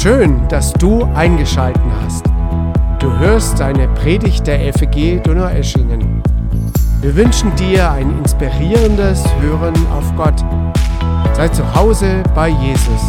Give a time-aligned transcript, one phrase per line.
[0.00, 2.24] Schön, dass du eingeschalten hast.
[3.00, 6.22] Du hörst eine Predigt der FEG Donaueschingen.
[7.00, 10.38] Wir wünschen dir ein inspirierendes Hören auf Gott.
[11.34, 13.02] Sei zu Hause bei Jesus.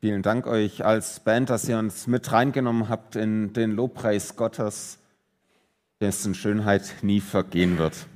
[0.00, 4.98] Vielen Dank euch als Band, dass ihr uns mit reingenommen habt in den Lobpreis Gottes,
[6.00, 8.08] dessen Schönheit nie vergehen wird.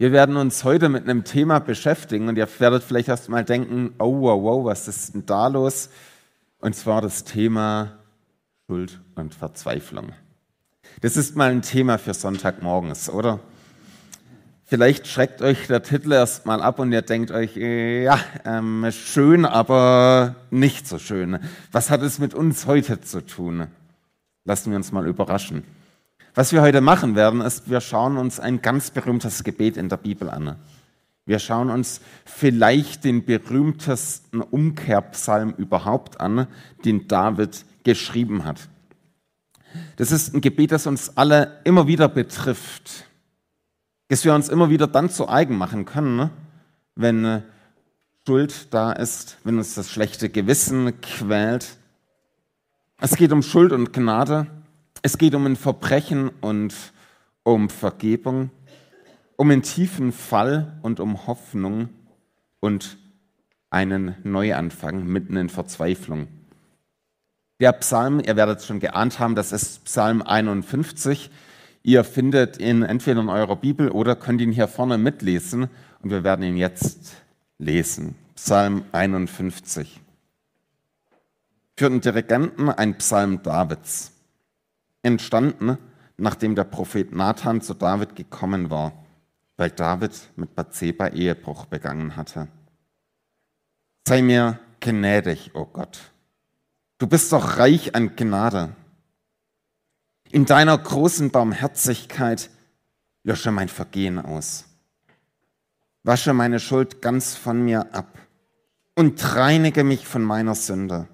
[0.00, 3.94] Wir werden uns heute mit einem Thema beschäftigen und ihr werdet vielleicht erst mal denken,
[3.98, 5.90] oh wow, wow, was ist denn da los?
[6.60, 7.98] Und zwar das Thema
[8.68, 10.12] Schuld und Verzweiflung.
[11.00, 13.40] Das ist mal ein Thema für Sonntagmorgens, oder?
[14.66, 19.44] Vielleicht schreckt euch der Titel erst mal ab und ihr denkt euch, ja, ähm, schön,
[19.44, 21.40] aber nicht so schön.
[21.72, 23.66] Was hat es mit uns heute zu tun?
[24.44, 25.64] Lassen wir uns mal überraschen.
[26.38, 29.96] Was wir heute machen werden, ist, wir schauen uns ein ganz berühmtes Gebet in der
[29.96, 30.54] Bibel an.
[31.26, 36.46] Wir schauen uns vielleicht den berühmtesten Umkehrpsalm überhaupt an,
[36.84, 38.68] den David geschrieben hat.
[39.96, 43.06] Das ist ein Gebet, das uns alle immer wieder betrifft,
[44.06, 46.30] das wir uns immer wieder dann zu eigen machen können,
[46.94, 47.42] wenn
[48.24, 51.66] Schuld da ist, wenn uns das schlechte Gewissen quält.
[53.00, 54.46] Es geht um Schuld und Gnade.
[55.02, 56.74] Es geht um ein Verbrechen und
[57.44, 58.50] um Vergebung,
[59.36, 61.88] um einen tiefen Fall und um Hoffnung
[62.60, 62.98] und
[63.70, 66.26] einen Neuanfang mitten in Verzweiflung.
[67.60, 71.30] Der Psalm, ihr werdet es schon geahnt haben, das ist Psalm 51.
[71.82, 75.68] Ihr findet ihn entweder in eurer Bibel oder könnt ihn hier vorne mitlesen
[76.02, 77.14] und wir werden ihn jetzt
[77.58, 78.16] lesen.
[78.34, 80.00] Psalm 51.
[81.76, 84.12] Für den Dirigenten ein Psalm Davids
[85.02, 85.78] entstanden,
[86.16, 88.92] nachdem der Prophet Nathan zu David gekommen war,
[89.56, 92.48] weil David mit Bathseba Ehebruch begangen hatte.
[94.06, 96.12] Sei mir gnädig, o oh Gott.
[96.98, 98.74] Du bist doch reich an Gnade.
[100.30, 102.50] In deiner großen Barmherzigkeit
[103.22, 104.64] lösche mein Vergehen aus.
[106.02, 108.18] Wasche meine Schuld ganz von mir ab
[108.94, 111.06] und reinige mich von meiner Sünde,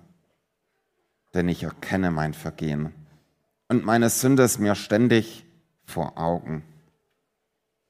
[1.35, 2.93] denn ich erkenne mein Vergehen
[3.69, 5.45] und meine Sünde ist mir ständig
[5.85, 6.63] vor Augen.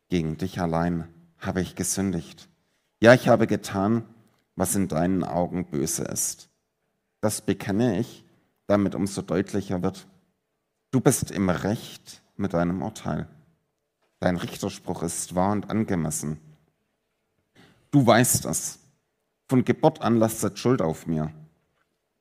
[0.08, 1.08] Gegen dich allein
[1.38, 2.48] habe ich gesündigt.
[3.00, 4.04] Ja, ich habe getan,
[4.56, 6.48] was in deinen Augen böse ist.
[7.20, 8.24] Das bekenne ich,
[8.66, 10.06] damit umso deutlicher wird.
[10.90, 13.28] Du bist im Recht mit deinem Urteil.
[14.20, 16.38] Dein Richterspruch ist wahr und angemessen.
[17.90, 18.78] Du weißt es.
[19.48, 21.32] Von Geburt an lastet Schuld auf mir.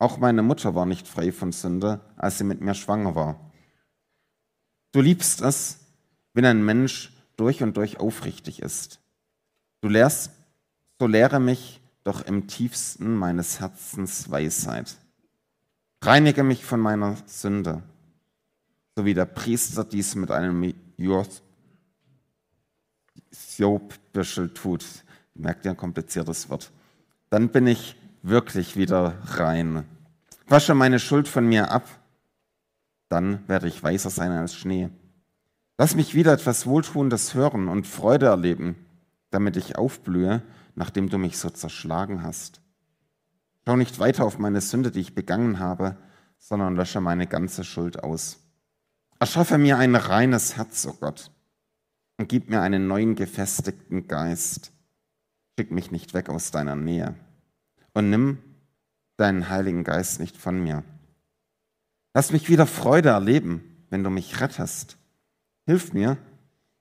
[0.04, 3.40] Auch meine Mutter war nicht frei von Sünde, als sie mit mir schwanger war.
[4.92, 5.80] Du liebst es,
[6.34, 9.00] wenn ein Mensch durch und durch aufrichtig ist.
[9.80, 10.32] Du lehrst,
[11.00, 14.98] so lehre mich doch im tiefsten meines Herzens Weisheit.
[16.02, 17.82] Reinige mich von meiner Sünde,
[18.98, 20.74] so wie der Priester dies mit einem
[23.58, 24.84] Jobbischel tut.
[25.34, 26.74] Merkt ihr ein kompliziertes Wort.
[27.30, 29.86] Dann bin ich wirklich wieder rein.
[30.48, 31.88] Wasche meine Schuld von mir ab
[33.14, 34.90] dann werde ich weißer sein als Schnee.
[35.78, 38.76] Lass mich wieder etwas Wohltuendes hören und Freude erleben,
[39.30, 40.42] damit ich aufblühe,
[40.74, 42.60] nachdem du mich so zerschlagen hast.
[43.66, 45.96] Schau nicht weiter auf meine Sünde, die ich begangen habe,
[46.40, 48.40] sondern lösche meine ganze Schuld aus.
[49.20, 51.30] Erschaffe mir ein reines Herz, o oh Gott,
[52.18, 54.72] und gib mir einen neuen gefestigten Geist.
[55.56, 57.14] Schick mich nicht weg aus deiner Nähe
[57.94, 58.38] und nimm
[59.18, 60.84] deinen Heiligen Geist nicht von mir.
[62.14, 64.98] Lass mich wieder Freude erleben, wenn du mich rettest.
[65.66, 66.18] Hilf mir,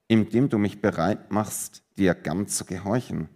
[0.09, 3.28] indem du mich bereit machst, dir gern zu gehorchen.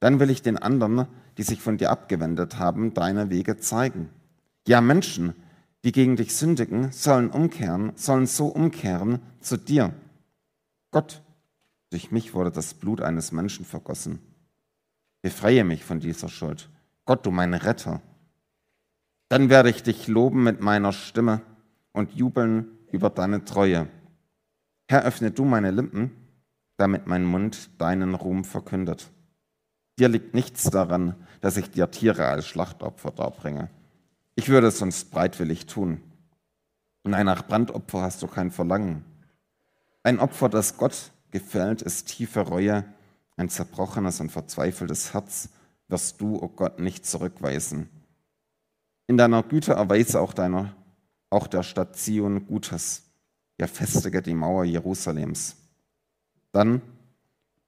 [0.00, 1.06] Dann will ich den anderen,
[1.38, 4.10] die sich von dir abgewendet haben, deine Wege zeigen.
[4.66, 5.34] Ja, Menschen,
[5.82, 9.92] die gegen dich sündigen, sollen umkehren, sollen so umkehren zu dir.
[10.90, 11.22] Gott,
[11.90, 14.20] durch mich wurde das Blut eines Menschen vergossen.
[15.22, 16.68] Befreie mich von dieser Schuld.
[17.06, 18.00] Gott, du mein Retter.
[19.28, 21.42] Dann werde ich dich loben mit meiner Stimme
[21.92, 23.88] und jubeln über deine Treue.
[24.88, 26.12] Herr, öffne du meine Lippen,
[26.76, 29.10] damit mein Mund deinen Ruhm verkündet.
[29.98, 33.70] Dir liegt nichts daran, dass ich dir Tiere als Schlachtopfer darbringe.
[34.34, 36.00] Ich würde es sonst breitwillig tun.
[37.04, 39.04] Nein, nach Brandopfer hast du kein Verlangen.
[40.02, 42.84] Ein Opfer, das Gott gefällt, ist tiefe Reue.
[43.36, 45.50] Ein zerbrochenes und verzweifeltes Herz
[45.88, 47.88] wirst du, o oh Gott, nicht zurückweisen.
[49.06, 50.74] In deiner Güte erweise auch, deiner,
[51.30, 53.02] auch der Stadt Zion Gutes.
[53.60, 55.56] Ja, festige die Mauer Jerusalems.
[56.52, 56.82] Dann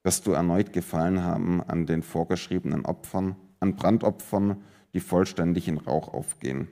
[0.03, 4.63] wirst du erneut gefallen haben an den vorgeschriebenen Opfern, an Brandopfern,
[4.93, 6.67] die vollständig in Rauch aufgehen.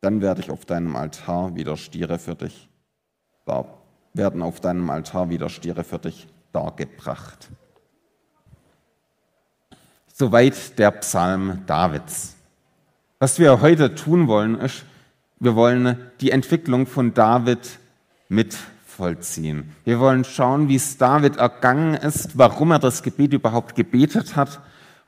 [0.00, 2.70] Dann werde ich auf deinem Altar wieder Stiere für dich
[3.50, 3.64] da
[4.14, 7.50] werden auf deinem Altar wieder Stiere für dich dargebracht.
[10.20, 12.36] Soweit der Psalm Davids.
[13.20, 14.84] Was wir heute tun wollen, ist,
[15.38, 17.78] wir wollen die Entwicklung von David
[18.28, 19.74] mitvollziehen.
[19.86, 24.60] Wir wollen schauen, wie es David ergangen ist, warum er das Gebet überhaupt gebetet hat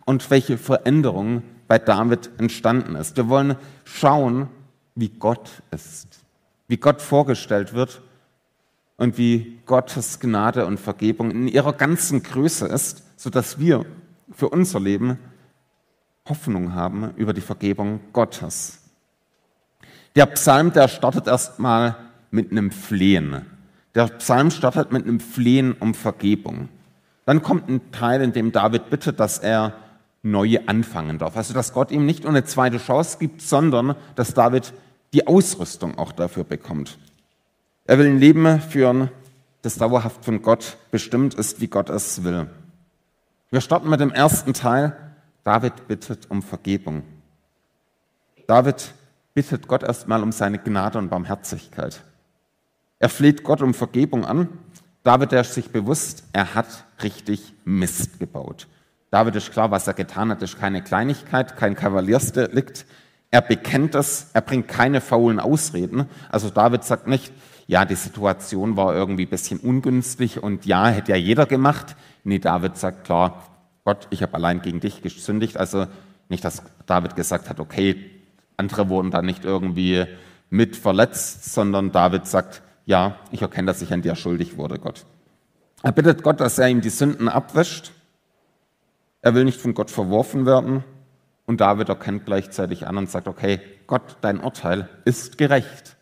[0.06, 3.18] und welche Veränderung bei David entstanden ist.
[3.18, 4.48] Wir wollen schauen,
[4.94, 6.20] wie Gott ist,
[6.68, 8.00] wie Gott vorgestellt wird
[8.96, 13.84] und wie Gottes Gnade und Vergebung in ihrer ganzen Größe ist, sodass wir
[14.34, 15.18] für unser Leben
[16.28, 18.80] Hoffnung haben über die Vergebung Gottes.
[20.14, 21.96] Der Psalm, der startet erstmal
[22.30, 23.46] mit einem Flehen.
[23.94, 26.68] Der Psalm startet mit einem Flehen um Vergebung.
[27.24, 29.74] Dann kommt ein Teil, in dem David bittet, dass er
[30.22, 31.36] neu anfangen darf.
[31.36, 34.72] Also, dass Gott ihm nicht nur eine zweite Chance gibt, sondern dass David
[35.12, 36.98] die Ausrüstung auch dafür bekommt.
[37.84, 39.10] Er will ein Leben führen,
[39.62, 42.48] das dauerhaft von Gott bestimmt ist, wie Gott es will.
[43.52, 44.96] Wir starten mit dem ersten Teil.
[45.44, 47.02] David bittet um Vergebung.
[48.46, 48.94] David
[49.34, 52.00] bittet Gott erstmal um seine Gnade und Barmherzigkeit.
[52.98, 54.48] Er fleht Gott um Vergebung an.
[55.02, 58.68] David ist sich bewusst, er hat richtig Mist gebaut.
[59.10, 62.86] David ist klar, was er getan hat, ist keine Kleinigkeit, kein Kavaliersdelikt.
[63.32, 66.06] Er bekennt es, er bringt keine faulen Ausreden.
[66.30, 67.32] Also David sagt nicht,
[67.66, 71.96] ja, die Situation war irgendwie ein bisschen ungünstig und ja, hätte ja jeder gemacht.
[72.24, 73.42] Nee, David sagt klar,
[73.84, 75.56] Gott, ich habe allein gegen dich gesündigt.
[75.56, 75.86] Also
[76.28, 78.10] nicht, dass David gesagt hat, okay,
[78.58, 80.04] andere wurden da nicht irgendwie
[80.50, 85.06] mit verletzt, sondern David sagt, ja, ich erkenne, dass ich an dir schuldig wurde, Gott.
[85.82, 87.92] Er bittet Gott, dass er ihm die Sünden abwäscht.
[89.22, 90.84] Er will nicht von Gott verworfen werden.
[91.46, 95.96] Und David erkennt gleichzeitig an und sagt, okay, Gott, dein Urteil ist gerecht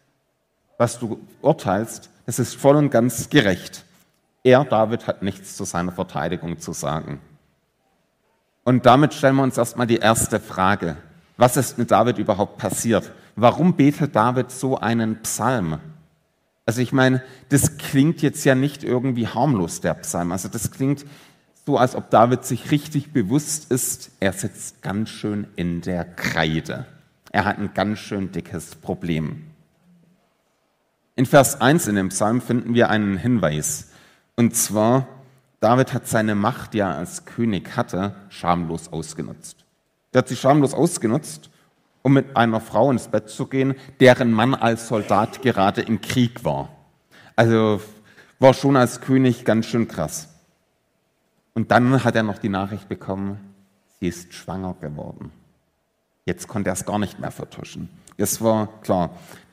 [0.80, 3.84] was du urteilst, es ist voll und ganz gerecht.
[4.42, 7.20] Er, David, hat nichts zu seiner Verteidigung zu sagen.
[8.64, 10.96] Und damit stellen wir uns erstmal die erste Frage.
[11.36, 13.12] Was ist mit David überhaupt passiert?
[13.36, 15.80] Warum betet David so einen Psalm?
[16.64, 20.32] Also ich meine, das klingt jetzt ja nicht irgendwie harmlos, der Psalm.
[20.32, 21.04] Also das klingt
[21.66, 26.86] so, als ob David sich richtig bewusst ist, er sitzt ganz schön in der Kreide.
[27.32, 29.44] Er hat ein ganz schön dickes Problem.
[31.14, 33.90] In Vers 1 in dem Psalm finden wir einen Hinweis.
[34.36, 35.06] Und zwar,
[35.60, 39.64] David hat seine Macht, die er als König hatte, schamlos ausgenutzt.
[40.12, 41.50] Er hat sie schamlos ausgenutzt,
[42.02, 46.44] um mit einer Frau ins Bett zu gehen, deren Mann als Soldat gerade im Krieg
[46.44, 46.70] war.
[47.36, 47.80] Also
[48.38, 50.29] war schon als König ganz schön krass.
[51.54, 53.38] Und dann hat er noch die Nachricht bekommen,
[53.98, 55.32] sie ist schwanger geworden.
[56.24, 57.88] Jetzt konnte er es gar nicht mehr vertuschen.
[58.16, 59.10] Es war klar,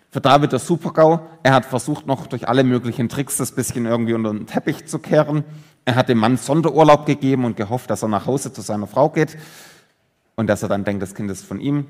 [0.09, 1.27] für David der Supergau.
[1.43, 4.99] Er hat versucht, noch durch alle möglichen Tricks das bisschen irgendwie unter den Teppich zu
[4.99, 5.43] kehren.
[5.85, 9.09] Er hat dem Mann Sonderurlaub gegeben und gehofft, dass er nach Hause zu seiner Frau
[9.09, 9.37] geht
[10.35, 11.87] und dass er dann denkt, das Kind ist von ihm.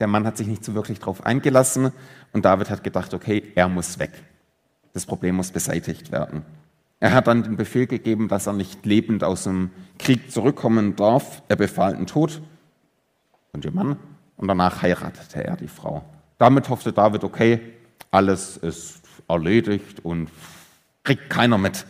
[0.00, 1.92] Der Mann hat sich nicht so wirklich darauf eingelassen
[2.32, 4.12] und David hat gedacht, okay, er muss weg.
[4.92, 6.44] Das Problem muss beseitigt werden.
[7.02, 11.42] Er hat dann den Befehl gegeben, dass er nicht lebend aus dem Krieg zurückkommen darf.
[11.48, 12.40] Er befahl den Tod
[13.50, 13.96] von dem Mann
[14.36, 16.04] und danach heiratete er die Frau.
[16.38, 17.60] Damit hoffte David, okay,
[18.12, 20.30] alles ist erledigt und
[21.02, 21.86] kriegt keiner mit.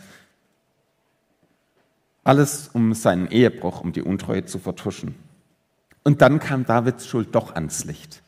[2.23, 5.13] Alles um seinen Ehebruch, um die Untreue zu vertuschen.
[6.03, 8.23] Und dann kam Davids Schuld doch ans Licht.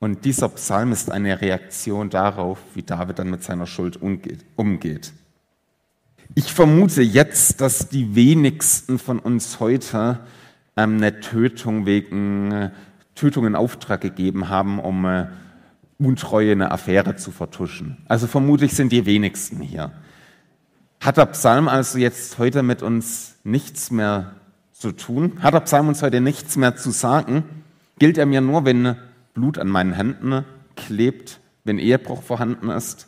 [0.00, 5.14] Und dieser Psalm ist eine Reaktion darauf, wie David dann mit seiner Schuld umgeht.
[6.34, 10.20] Ich vermute jetzt, dass die wenigsten von uns heute
[10.76, 12.70] ähm, eine Tötung wegen
[13.14, 15.26] Tötung in Auftrag gegeben haben, um äh,
[15.98, 17.98] Untreue, eine Affäre zu vertuschen.
[18.08, 19.92] Also vermutlich sind die wenigsten hier.
[21.00, 24.34] Hat der Psalm also jetzt heute mit uns nichts mehr
[24.72, 25.38] zu tun?
[25.40, 27.44] Hat der Psalm uns heute nichts mehr zu sagen?
[27.98, 28.96] Gilt er mir nur, wenn
[29.34, 30.44] Blut an meinen Händen
[30.76, 33.06] klebt, wenn Ehebruch vorhanden ist?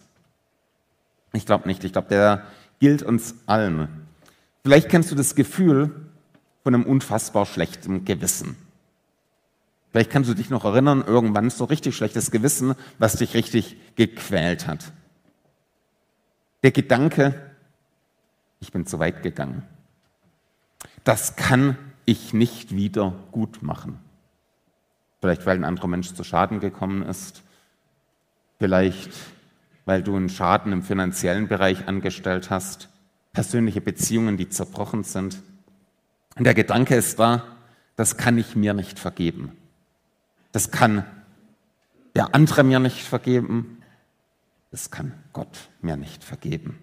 [1.33, 1.83] Ich glaube nicht.
[1.85, 2.45] Ich glaube, der
[2.85, 3.89] gilt uns allen.
[4.63, 5.91] Vielleicht kennst du das Gefühl
[6.65, 8.57] von einem unfassbar schlechten Gewissen.
[9.91, 14.67] Vielleicht kannst du dich noch erinnern, irgendwann so richtig schlechtes Gewissen, was dich richtig gequält
[14.67, 14.93] hat.
[16.63, 17.53] Der Gedanke,
[18.61, 19.63] ich bin zu weit gegangen.
[21.05, 23.99] Das kann ich nicht wieder gut machen.
[25.23, 27.45] Vielleicht, weil ein anderer Mensch zu Schaden gekommen ist.
[28.59, 29.11] Vielleicht,
[29.85, 32.89] weil du einen Schaden im finanziellen Bereich angestellt hast.
[33.33, 35.43] Persönliche Beziehungen, die zerbrochen sind.
[36.37, 37.45] Und der Gedanke ist da,
[37.97, 39.53] das kann ich mir nicht vergeben.
[40.53, 41.05] Das kann
[42.17, 43.83] der andere mir nicht vergeben.
[44.71, 46.79] Das kann Gott mir nicht vergeben.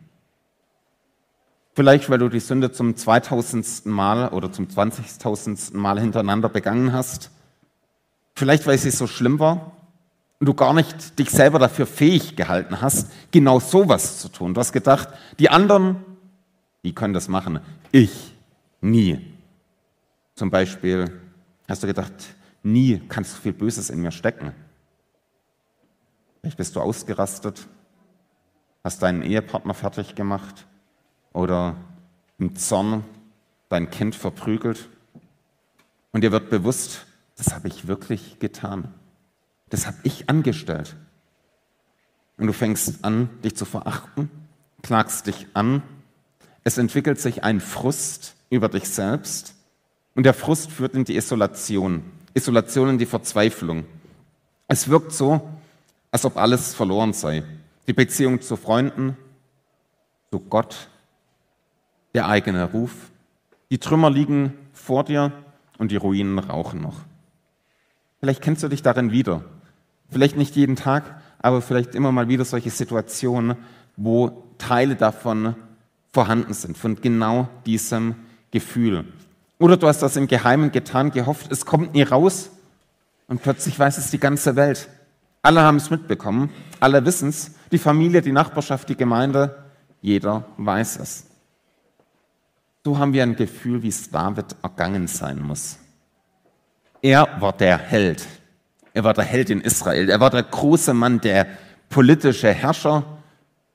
[1.74, 3.86] Vielleicht, weil du die Sünde zum 2000.
[3.86, 5.75] Mal oder zum 20.000.
[5.75, 7.31] Mal hintereinander begangen hast.
[8.36, 9.81] Vielleicht, weil sie so schlimm war
[10.41, 14.55] und du gar nicht dich selber dafür fähig gehalten hast, genau sowas zu tun.
[14.55, 16.03] Du hast gedacht, die anderen,
[16.83, 17.60] die können das machen.
[17.91, 18.33] Ich
[18.81, 19.19] nie.
[20.33, 21.21] Zum Beispiel
[21.69, 22.12] hast du gedacht,
[22.63, 24.53] nie kann so viel Böses in mir stecken.
[26.39, 27.67] Vielleicht bist du ausgerastet,
[28.83, 30.65] hast deinen Ehepartner fertig gemacht
[31.33, 31.75] oder
[32.39, 33.03] im Zorn
[33.69, 34.89] dein Kind verprügelt.
[36.12, 37.05] Und dir wird bewusst,
[37.38, 38.91] das habe ich wirklich getan.
[39.72, 40.96] Das habe ich angestellt.
[42.38, 44.30] Und du fängst an, dich zu verachten,
[44.84, 45.82] klagst dich an.
[46.63, 49.56] Es entwickelt sich ein Frust über dich selbst.
[50.13, 52.04] Und der Frust führt in die Isolation.
[52.34, 53.86] Isolation in die Verzweiflung.
[54.68, 55.50] Es wirkt so,
[56.12, 57.44] als ob alles verloren sei.
[57.88, 59.18] Die Beziehung zu Freunden,
[60.32, 60.90] zu Gott,
[62.13, 62.92] der eigene Ruf.
[63.70, 65.32] Die Trümmer liegen vor dir
[65.78, 67.00] und die Ruinen rauchen noch.
[68.20, 69.44] Vielleicht kennst du dich darin wieder.
[70.12, 73.56] Vielleicht nicht jeden Tag, aber vielleicht immer mal wieder solche Situationen,
[73.96, 75.56] wo Teile davon
[76.12, 78.15] vorhanden sind, von genau diesem
[78.51, 79.06] Gefühl.
[79.58, 82.50] Oder du hast das im Geheimen getan, gehofft, es kommt nie raus
[83.27, 84.89] und plötzlich weiß es die ganze Welt.
[85.41, 86.50] Alle haben es mitbekommen,
[86.80, 89.63] alle wissen es, die Familie, die Nachbarschaft, die Gemeinde,
[90.01, 91.27] jeder weiß es.
[92.84, 95.77] So haben wir ein Gefühl, wie es David ergangen sein muss.
[97.01, 98.27] Er war der Held.
[98.93, 100.10] Er war der Held in Israel.
[100.10, 101.48] Er war der große Mann, der
[101.89, 103.03] politische Herrscher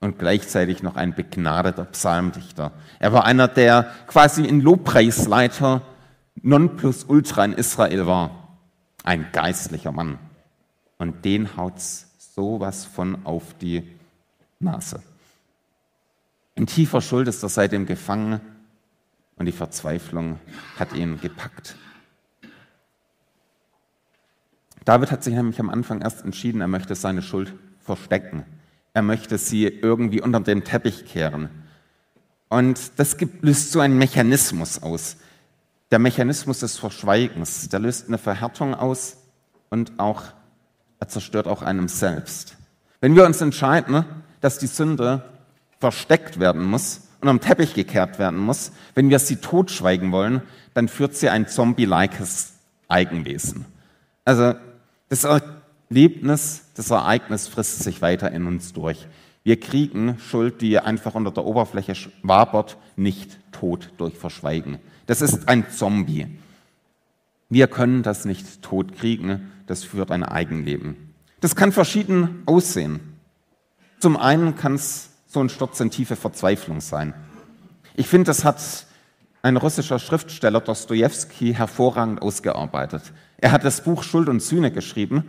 [0.00, 2.72] und gleichzeitig noch ein begnadeter Psalmdichter.
[2.98, 5.82] Er war einer, der quasi ein Lobpreisleiter
[6.42, 8.48] Nonplusultra in Israel war.
[9.04, 10.18] Ein geistlicher Mann.
[10.98, 13.82] Und den haut's sowas von auf die
[14.58, 15.02] Nase.
[16.54, 18.40] In tiefer Schuld ist er seitdem gefangen
[19.36, 20.38] und die Verzweiflung
[20.78, 21.76] hat ihn gepackt.
[24.86, 28.44] David hat sich nämlich am Anfang erst entschieden, er möchte seine Schuld verstecken.
[28.94, 31.50] Er möchte sie irgendwie unter den Teppich kehren.
[32.48, 35.16] Und das gibt, löst so einen Mechanismus aus.
[35.90, 39.16] Der Mechanismus des Verschweigens, der löst eine Verhärtung aus
[39.70, 40.22] und auch,
[41.00, 42.56] er zerstört auch einem selbst.
[43.00, 44.04] Wenn wir uns entscheiden,
[44.40, 45.24] dass die Sünde
[45.80, 50.42] versteckt werden muss und am Teppich gekehrt werden muss, wenn wir sie totschweigen wollen,
[50.74, 52.52] dann führt sie ein zombie-likes
[52.86, 53.64] Eigenwesen.
[54.24, 54.54] Also
[55.08, 59.06] das Erlebnis, das Ereignis frisst sich weiter in uns durch.
[59.44, 64.78] Wir kriegen Schuld, die einfach unter der Oberfläche wabert, nicht tot durch Verschweigen.
[65.06, 66.26] Das ist ein Zombie.
[67.48, 71.14] Wir können das nicht tot kriegen, das führt ein Eigenleben.
[71.40, 73.00] Das kann verschieden aussehen.
[74.00, 77.14] Zum einen kann es so ein Sturz in tiefe Verzweiflung sein.
[77.94, 78.85] Ich finde, das hat
[79.46, 83.12] ein russischer Schriftsteller Dostoevsky hervorragend ausgearbeitet.
[83.38, 85.22] Er hat das Buch Schuld und Sühne geschrieben.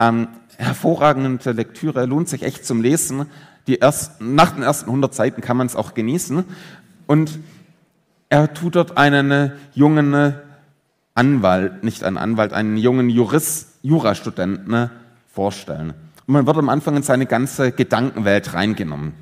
[0.00, 3.26] Ähm, hervorragende Lektüre, lohnt sich echt zum Lesen.
[3.66, 6.44] Die ersten, nach den ersten 100 Seiten kann man es auch genießen.
[7.06, 7.38] Und
[8.30, 10.34] er tut dort einen jungen
[11.14, 14.88] Anwalt, nicht einen Anwalt, einen jungen Jurist, Jurastudenten
[15.26, 15.92] vorstellen.
[16.26, 19.12] Und man wird am Anfang in seine ganze Gedankenwelt reingenommen.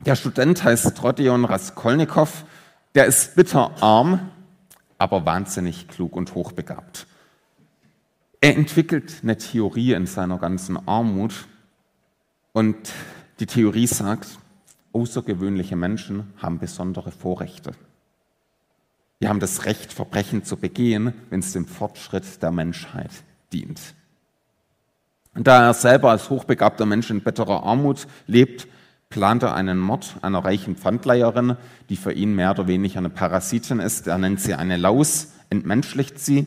[0.00, 2.44] Der Student heißt Trodion Raskolnikow,
[2.94, 4.30] der ist bitterarm,
[4.98, 7.06] aber wahnsinnig klug und hochbegabt.
[8.40, 11.46] Er entwickelt eine Theorie in seiner ganzen Armut
[12.52, 12.76] und
[13.38, 14.38] die Theorie sagt,
[14.92, 17.72] außergewöhnliche Menschen haben besondere Vorrechte.
[19.20, 23.10] Die haben das Recht, Verbrechen zu begehen, wenn es dem Fortschritt der Menschheit
[23.52, 23.80] dient.
[25.34, 28.66] Und da er selber als hochbegabter Mensch in bitterer Armut lebt,
[29.12, 31.56] plant er einen Mord einer reichen Pfandleiherin,
[31.90, 34.06] die für ihn mehr oder weniger eine Parasitin ist.
[34.06, 36.46] Er nennt sie eine Laus, entmenschlicht sie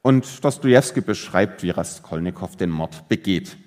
[0.00, 3.58] und Dostoevsky beschreibt, wie Raskolnikow den Mord begeht.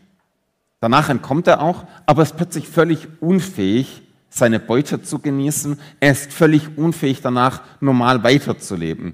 [0.79, 5.79] Danach entkommt er auch, aber ist plötzlich völlig unfähig, seine Beute zu genießen.
[6.00, 9.13] Er ist völlig unfähig danach, normal weiterzuleben.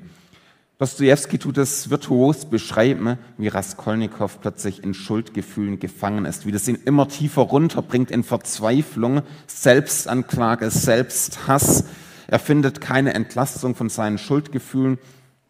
[0.80, 6.80] Dostoevsky tut es virtuos beschreiben, wie Raskolnikow plötzlich in Schuldgefühlen gefangen ist, wie das ihn
[6.84, 11.86] immer tiefer runterbringt in Verzweiflung, Selbstanklage, Selbsthass.
[12.27, 14.98] Er findet keine Entlastung von seinen Schuldgefühlen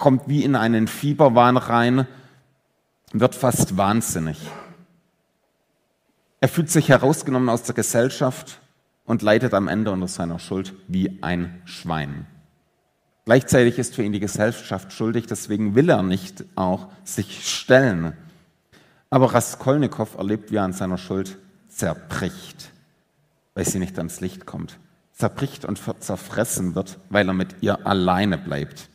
[0.03, 2.07] kommt wie in einen Fieberwahn rein,
[3.13, 4.37] wird fast wahnsinnig.
[6.41, 8.59] Er fühlt sich herausgenommen aus der Gesellschaft
[9.05, 12.25] und leidet am Ende unter seiner Schuld wie ein Schwein.
[13.25, 18.13] Gleichzeitig ist für ihn die Gesellschaft schuldig, deswegen will er nicht auch sich stellen.
[19.09, 21.37] Aber Raskolnikow erlebt, wie er an seiner Schuld
[21.69, 22.71] zerbricht,
[23.53, 24.77] weil sie nicht ans Licht kommt.
[25.13, 28.89] Zerbricht und zerfressen wird, weil er mit ihr alleine bleibt.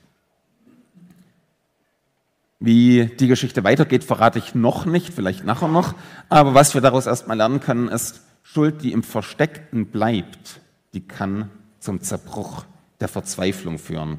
[2.61, 5.95] Wie die Geschichte weitergeht, verrate ich noch nicht, vielleicht nachher noch.
[6.29, 10.61] Aber was wir daraus erstmal lernen können, ist, Schuld, die im Versteckten bleibt,
[10.93, 12.65] die kann zum Zerbruch
[13.01, 14.19] der Verzweiflung führen.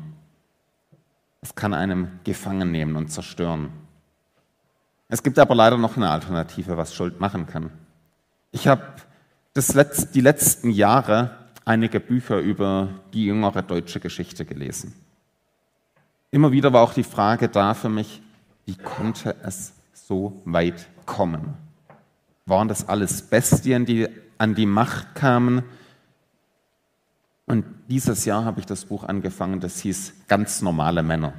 [1.42, 3.70] Es kann einem gefangen nehmen und zerstören.
[5.08, 7.72] Es gibt aber leider noch eine Alternative, was Schuld machen kann.
[8.52, 8.84] Ich habe
[9.56, 14.94] Letz-, die letzten Jahre einige Bücher über die jüngere deutsche Geschichte gelesen.
[16.32, 18.22] Immer wieder war auch die Frage da für mich,
[18.66, 21.56] wie konnte es so weit kommen?
[22.46, 24.08] Waren das alles Bestien, die
[24.38, 25.64] an die Macht kamen?
[27.50, 31.34] Und dieses Jahr habe ich das Buch angefangen, das hieß Ganz normale Männer.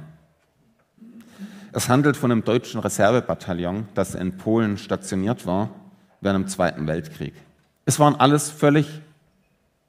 [1.71, 5.69] Es handelt von einem deutschen Reservebataillon, das in Polen stationiert war
[6.19, 7.33] während dem Zweiten Weltkrieg.
[7.85, 9.01] Es waren alles völlig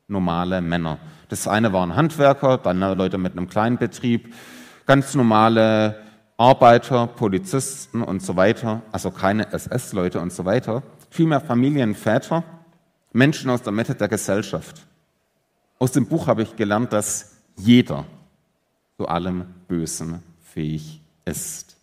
[0.07, 0.99] normale Männer.
[1.29, 4.33] Das eine waren Handwerker, dann Leute mit einem kleinen Betrieb,
[4.87, 6.01] ganz normale
[6.37, 12.45] Arbeiter, Polizisten und so weiter, also keine SS-Leute und so weiter, vielmehr Familienväter,
[13.13, 14.87] Menschen aus der Mitte der Gesellschaft.
[15.83, 18.05] Aus dem Buch habe ich gelernt, dass jeder
[18.97, 21.77] zu allem Bösen fähig ist.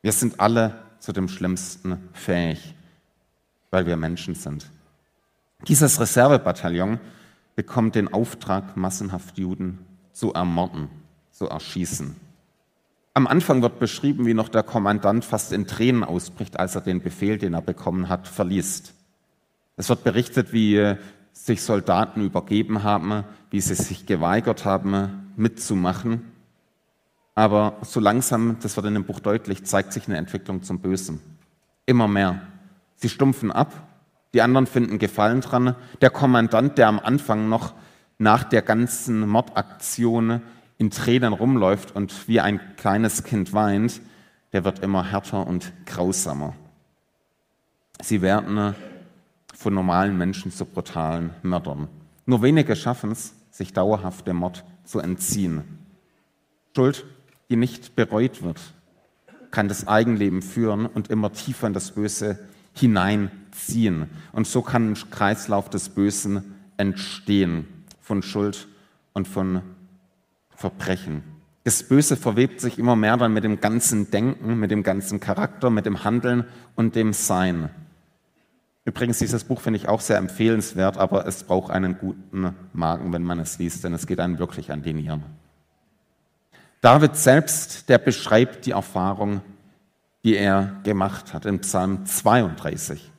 [0.00, 2.74] Wir sind alle zu dem Schlimmsten fähig,
[3.70, 4.70] weil wir Menschen sind.
[5.68, 6.98] Dieses Reservebataillon
[7.56, 9.80] bekommt den Auftrag, massenhaft Juden
[10.14, 10.88] zu ermorden,
[11.30, 12.16] zu erschießen.
[13.12, 17.02] Am Anfang wird beschrieben, wie noch der Kommandant fast in Tränen ausbricht, als er den
[17.02, 18.94] Befehl, den er bekommen hat, verliest.
[19.76, 20.96] Es wird berichtet, wie
[21.36, 26.32] sich Soldaten übergeben haben, wie sie sich geweigert haben, mitzumachen.
[27.34, 31.20] Aber so langsam, das wird in dem Buch deutlich, zeigt sich eine Entwicklung zum Bösen.
[31.84, 32.40] Immer mehr.
[32.96, 33.72] Sie stumpfen ab,
[34.32, 35.76] die anderen finden Gefallen dran.
[36.00, 37.74] Der Kommandant, der am Anfang noch
[38.18, 40.40] nach der ganzen Mordaktion
[40.78, 44.00] in Tränen rumläuft und wie ein kleines Kind weint,
[44.52, 46.54] der wird immer härter und grausamer.
[48.02, 48.74] Sie werden
[49.56, 51.88] von normalen Menschen zu brutalen Mördern.
[52.26, 55.62] Nur wenige schaffen es, sich dauerhaft dem Mord zu entziehen.
[56.74, 57.06] Schuld,
[57.48, 58.60] die nicht bereut wird,
[59.50, 62.38] kann das Eigenleben führen und immer tiefer in das Böse
[62.74, 64.10] hineinziehen.
[64.32, 67.66] Und so kann ein Kreislauf des Bösen entstehen
[68.00, 68.68] von Schuld
[69.14, 69.62] und von
[70.54, 71.22] Verbrechen.
[71.64, 75.70] Das Böse verwebt sich immer mehr dann mit dem ganzen Denken, mit dem ganzen Charakter,
[75.70, 77.70] mit dem Handeln und dem Sein.
[78.86, 83.24] Übrigens, dieses Buch finde ich auch sehr empfehlenswert, aber es braucht einen guten Magen, wenn
[83.24, 85.24] man es liest, denn es geht einem wirklich an die Nieren.
[86.82, 89.40] David selbst, der beschreibt die Erfahrung,
[90.22, 93.10] die er gemacht hat im Psalm 32.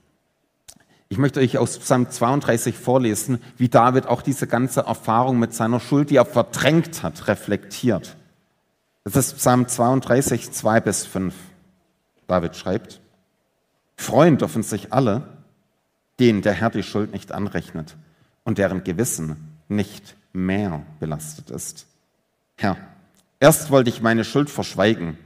[1.10, 5.82] Ich möchte euch aus Psalm 32 vorlesen, wie David auch diese ganze Erfahrung mit seiner
[5.82, 8.15] Schuld, die er verdrängt hat, reflektiert.
[9.03, 11.34] Das ist Psalm 32, 2 bis 5.
[12.25, 13.01] David schreibt,
[13.97, 15.37] Freuen dürfen sich alle,
[16.19, 17.95] denen der Herr die Schuld nicht anrechnet
[18.43, 21.88] und deren Gewissen nicht mehr belastet ist.
[22.56, 22.77] Herr,
[23.39, 25.17] erst wollte ich meine Schuld verschweigen,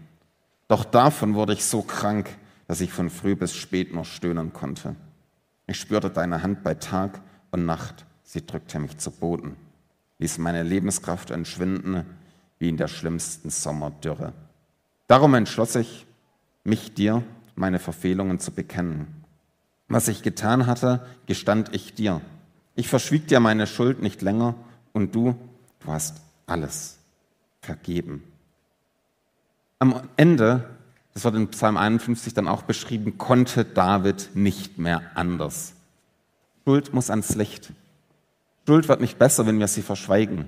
[0.67, 2.30] doch davon wurde ich so krank,
[2.67, 4.95] dass ich von früh bis spät nur stöhnen konnte.
[5.67, 8.06] Ich spürte deine Hand bei Tag und Nacht.
[8.23, 9.58] Sie drückte mich zu Boden,
[10.19, 12.06] ließ meine Lebenskraft entschwinden
[12.60, 14.34] wie in der schlimmsten Sommerdürre.
[15.08, 16.06] Darum entschloss ich,
[16.63, 17.23] mich dir
[17.56, 19.20] meine Verfehlungen zu bekennen.
[19.91, 22.21] Was ich getan hatte, gestand ich dir.
[22.75, 24.56] Ich verschwieg dir meine Schuld nicht länger
[24.93, 25.36] und du,
[25.82, 26.97] du hast alles
[27.62, 28.23] vergeben.
[29.80, 30.65] Am Ende
[31.13, 35.73] das wird in Psalm 51 dann auch beschrieben, konnte David nicht mehr anders.
[36.63, 37.73] Schuld muss ans Licht.
[38.65, 40.45] Schuld wird nicht besser, wenn wir sie verschweigen.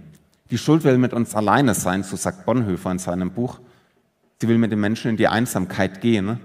[0.52, 3.60] Die Schuld will mit uns alleine sein, so sagt Bonhoeffer in seinem Buch.
[4.40, 6.40] Sie will mit den Menschen in die Einsamkeit gehen ne?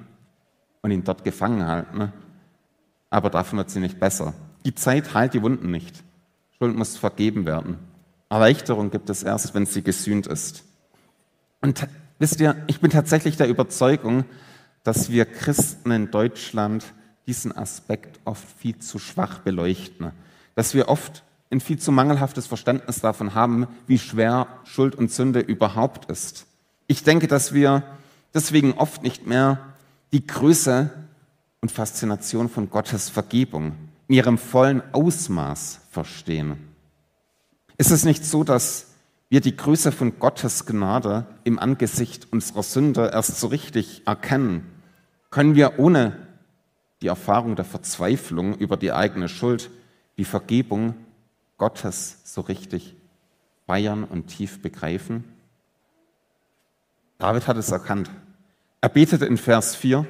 [0.83, 1.99] und ihn dort gefangen halten.
[1.99, 2.13] Ne?
[3.11, 4.35] Aber davon wird sie nicht besser.
[4.65, 6.03] Die Zeit heilt die Wunden nicht.
[6.59, 7.79] Schuld muss vergeben werden.
[8.29, 10.65] Erleichterung gibt es erst, wenn sie gesühnt ist.
[11.61, 14.25] Und Wisst ihr, ich bin tatsächlich der Überzeugung,
[14.83, 16.85] dass wir Christen in Deutschland
[17.29, 20.11] diesen Aspekt oft viel zu schwach beleuchten.
[20.57, 25.41] Dass wir oft ein viel zu mangelhaftes Verständnis davon haben, wie schwer Schuld und Sünde
[25.41, 26.47] überhaupt ist.
[26.89, 27.85] Ich denke, dass wir
[28.35, 29.59] deswegen oft nicht mehr
[30.11, 30.91] die Größe
[31.61, 33.73] und Faszination von Gottes Vergebung
[34.07, 36.57] in ihrem vollen Ausmaß verstehen.
[37.77, 38.87] Ist es nicht so, dass
[39.29, 44.65] wir die Größe von Gottes Gnade im Angesicht unserer Sünde erst so richtig erkennen,
[45.31, 46.17] können wir ohne
[47.03, 49.71] die Erfahrung der Verzweiflung über die eigene Schuld,
[50.17, 50.95] die Vergebung
[51.59, 52.97] Gottes so richtig
[53.67, 55.25] feiern und tief begreifen?
[57.19, 58.11] David hat es erkannt.
[58.81, 60.07] Er betete in Vers 4,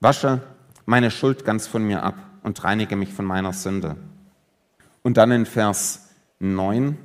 [0.00, 0.42] wasche
[0.84, 3.96] meine Schuld ganz von mir ab und reinige mich von meiner Sünde.
[5.02, 6.96] Und dann in Vers 9,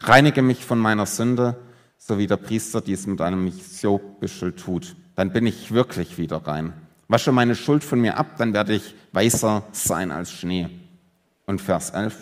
[0.00, 1.56] reinige mich von meiner Sünde,
[1.98, 4.96] so wie der Priester dies mit einem Siobüschel tut.
[5.14, 6.72] Dann bin ich wirklich wieder rein.
[7.08, 10.68] Wasche meine Schuld von mir ab, dann werde ich weißer sein als Schnee.
[11.46, 12.16] Und Vers 11,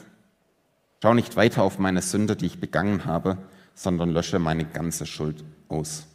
[1.02, 3.38] schau nicht weiter auf meine Sünde, die ich begangen habe,
[3.74, 6.06] sondern lösche meine ganze Schuld aus.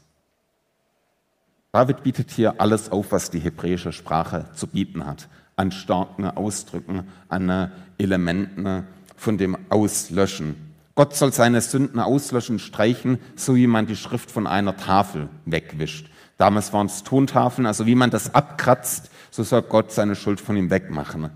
[1.75, 7.03] David bietet hier alles auf, was die hebräische Sprache zu bieten hat, an starken Ausdrücken,
[7.27, 10.55] an Elementen von dem Auslöschen.
[10.95, 16.09] Gott soll seine Sünden auslöschen, streichen, so wie man die Schrift von einer Tafel wegwischt.
[16.37, 20.55] Damals waren es Tontafeln, also wie man das abkratzt, so soll Gott seine Schuld von
[20.55, 21.29] ihm wegmachen.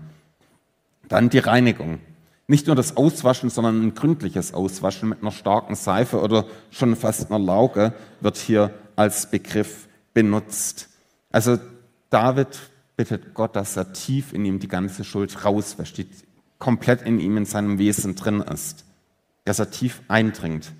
[1.10, 1.98] Dann die Reinigung.
[2.46, 7.30] Nicht nur das Auswaschen, sondern ein gründliches Auswaschen mit einer starken Seife oder schon fast
[7.30, 10.88] einer Lauge wird hier als Begriff benutzt.
[11.30, 11.58] Also
[12.10, 12.58] David
[12.96, 16.06] bittet Gott, dass er tief in ihm die ganze Schuld rauswäscht, die
[16.58, 18.84] komplett in ihm, in seinem Wesen drin ist,
[19.44, 20.72] dass er tief eindringt.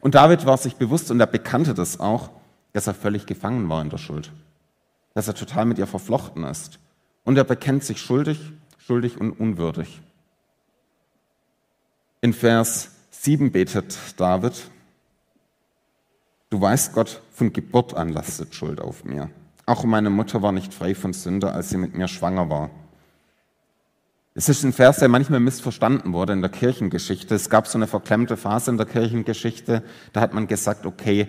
[0.00, 2.30] Und David war sich bewusst und er bekannte das auch,
[2.72, 4.32] dass er völlig gefangen war in der Schuld,
[5.14, 6.78] dass er total mit ihr verflochten ist.
[7.24, 8.38] Und er bekennt sich schuldig,
[8.78, 10.00] schuldig und unwürdig.
[12.20, 14.54] In Vers 7 betet David,
[16.52, 19.30] Du weißt, Gott, von Geburt an lastet Schuld auf mir.
[19.64, 22.68] Auch meine Mutter war nicht frei von Sünde, als sie mit mir schwanger war.
[24.34, 27.34] Es ist ein Vers, der manchmal missverstanden wurde in der Kirchengeschichte.
[27.34, 31.26] Es gab so eine verklemmte Phase in der Kirchengeschichte, da hat man gesagt, okay,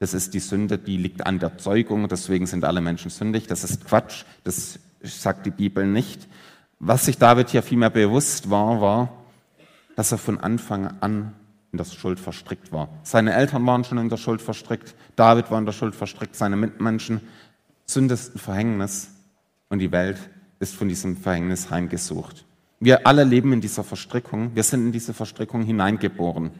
[0.00, 3.46] das ist die Sünde, die liegt an der Zeugung, deswegen sind alle Menschen sündig.
[3.46, 6.26] Das ist Quatsch, das sagt die Bibel nicht.
[6.80, 9.12] Was sich David hier vielmehr bewusst war, war,
[9.94, 11.34] dass er von Anfang an
[11.72, 12.88] in der Schuld verstrickt war.
[13.02, 16.56] Seine Eltern waren schon in der Schuld verstrickt, David war in der Schuld verstrickt, seine
[16.56, 17.20] Mitmenschen.
[17.86, 19.10] Sünde ist ein Verhängnis
[19.68, 20.18] und die Welt
[20.58, 22.44] ist von diesem Verhängnis heimgesucht.
[22.80, 26.50] Wir alle leben in dieser Verstrickung, wir sind in diese Verstrickung hineingeboren.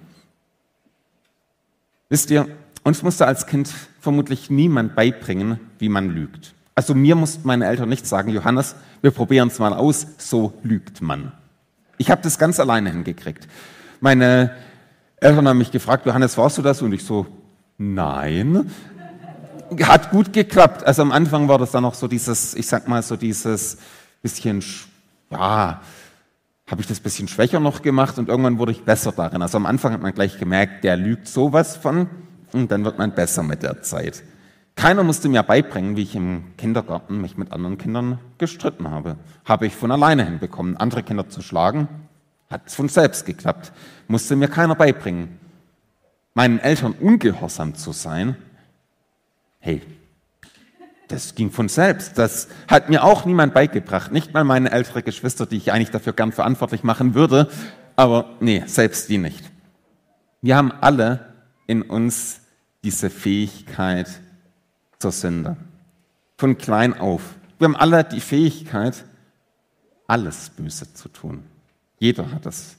[2.08, 2.48] Wisst ihr,
[2.82, 6.54] uns musste als Kind vermutlich niemand beibringen, wie man lügt.
[6.74, 11.02] Also mir mussten meine Eltern nicht sagen, Johannes, wir probieren es mal aus, so lügt
[11.02, 11.32] man.
[11.98, 13.46] Ich habe das ganz alleine hingekriegt.
[14.00, 14.56] Meine
[15.20, 16.80] Eltern haben mich gefragt, Johannes, warst du das?
[16.80, 17.26] Und ich so,
[17.76, 18.70] nein.
[19.82, 20.84] Hat gut geklappt.
[20.84, 23.78] Also am Anfang war das dann noch so dieses, ich sag mal so dieses
[24.22, 24.64] bisschen,
[25.30, 25.80] ja,
[26.70, 29.42] habe ich das bisschen schwächer noch gemacht und irgendwann wurde ich besser darin.
[29.42, 32.08] Also am Anfang hat man gleich gemerkt, der lügt sowas von
[32.52, 34.22] und dann wird man besser mit der Zeit.
[34.76, 39.16] Keiner musste mir beibringen, wie ich im Kindergarten mich mit anderen Kindern gestritten habe.
[39.44, 40.76] Habe ich von alleine hinbekommen.
[40.76, 41.88] Andere Kinder zu schlagen,
[42.50, 43.72] hat von selbst geklappt.
[44.08, 45.38] Musste mir keiner beibringen.
[46.34, 48.36] Meinen Eltern ungehorsam zu sein,
[49.60, 49.82] hey,
[51.08, 52.18] das ging von selbst.
[52.18, 54.12] Das hat mir auch niemand beigebracht.
[54.12, 57.50] Nicht mal meine ältere Geschwister, die ich eigentlich dafür gern verantwortlich machen würde.
[57.96, 59.50] Aber nee, selbst die nicht.
[60.40, 61.34] Wir haben alle
[61.66, 62.40] in uns
[62.84, 64.08] diese Fähigkeit
[64.98, 65.56] zur Sünde.
[66.38, 67.22] Von klein auf.
[67.58, 69.04] Wir haben alle die Fähigkeit,
[70.06, 71.42] alles Böse zu tun.
[72.00, 72.76] Jeder hat es.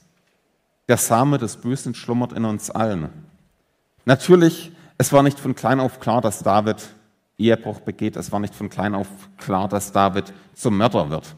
[0.88, 3.08] Der Same des Bösen schlummert in uns allen.
[4.04, 6.76] Natürlich, es war nicht von klein auf klar, dass David
[7.38, 8.16] Ehebruch begeht.
[8.16, 9.06] Es war nicht von klein auf
[9.38, 11.36] klar, dass David zum Mörder wird.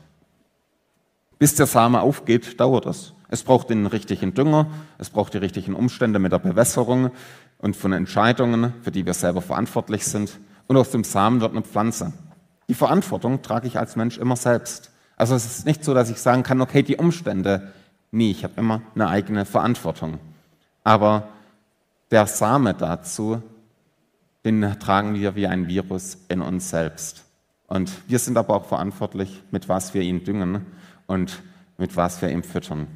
[1.39, 3.13] Bis der Same aufgeht, dauert es.
[3.29, 4.67] Es braucht den richtigen Dünger,
[4.97, 7.11] es braucht die richtigen Umstände mit der Bewässerung
[7.59, 10.39] und von Entscheidungen, für die wir selber verantwortlich sind.
[10.69, 12.13] Und aus dem Samen wird eine Pflanze.
[12.69, 14.94] Die Verantwortung trage ich als Mensch immer selbst.
[15.17, 17.73] Also es ist nicht so, dass ich sagen kann, okay, die Umstände.
[18.11, 20.19] Nee, ich habe immer eine eigene Verantwortung.
[20.83, 21.29] Aber
[22.11, 23.43] der Same dazu,
[24.45, 27.25] den tragen wir wie ein Virus in uns selbst.
[27.67, 30.67] Und wir sind aber auch verantwortlich, mit was wir ihn düngen
[31.07, 31.43] und
[31.79, 32.87] mit was wir ihm füttern.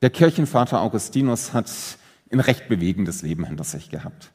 [0.00, 1.70] Der Kirchenvater Augustinus hat
[2.30, 4.30] ein recht bewegendes Leben hinter sich gehabt.